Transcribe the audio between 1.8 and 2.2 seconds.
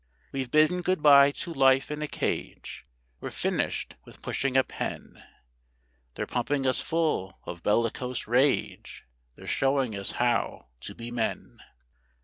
in a